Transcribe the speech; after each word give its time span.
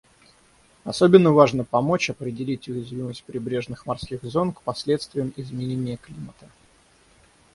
Особенно 0.83 1.31
важно 1.31 1.63
помочь 1.63 2.09
определить 2.09 2.67
уязвимость 2.67 3.23
прибрежных 3.23 3.85
морских 3.85 4.23
зон 4.23 4.51
к 4.51 4.63
последствиям 4.63 5.31
изменения 5.37 5.97
климата. 5.97 6.49